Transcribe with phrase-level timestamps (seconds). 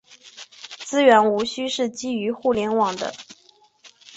[0.79, 3.13] 资源无需是基于互联网的。